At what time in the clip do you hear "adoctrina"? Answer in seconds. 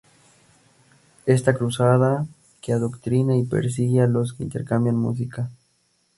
2.73-3.37